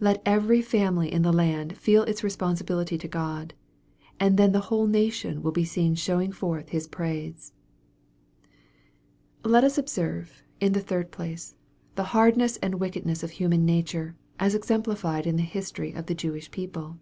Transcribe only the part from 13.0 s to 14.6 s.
of human nature, as